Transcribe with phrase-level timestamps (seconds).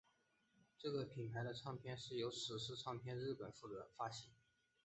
[0.79, 4.31] 这个品牌的唱片是由史诗唱片日本负责发行。